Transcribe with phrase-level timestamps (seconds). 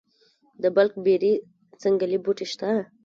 [0.61, 1.33] د بلک بیري
[1.81, 2.67] ځنګلي بوټي شته؟